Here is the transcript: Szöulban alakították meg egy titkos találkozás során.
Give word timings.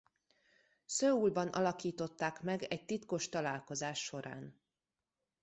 Szöulban 0.85 1.47
alakították 1.47 2.41
meg 2.41 2.63
egy 2.63 2.85
titkos 2.85 3.29
találkozás 3.29 4.03
során. 4.03 4.61